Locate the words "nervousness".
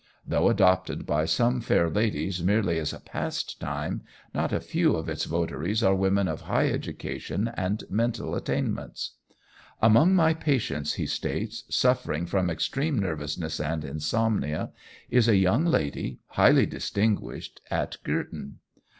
12.97-13.59